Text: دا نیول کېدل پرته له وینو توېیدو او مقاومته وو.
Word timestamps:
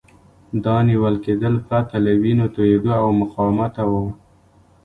دا 0.65 0.75
نیول 0.87 1.15
کېدل 1.25 1.55
پرته 1.67 1.95
له 2.05 2.11
وینو 2.21 2.45
توېیدو 2.55 2.91
او 3.01 3.07
مقاومته 3.21 3.83
وو. 3.89 4.05